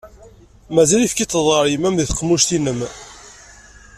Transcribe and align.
Mazal 0.73 1.01
ayefki 1.01 1.25
teṭṭḍeḍ 1.25 1.47
ɣur 1.51 1.65
yemma-m 1.69 1.95
di 1.97 2.05
tqemmuct-inem. 2.09 2.79